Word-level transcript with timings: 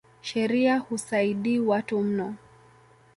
Sheria 0.21 0.77
husaidi 0.79 1.59
watu 1.59 1.99
mno. 2.01 2.35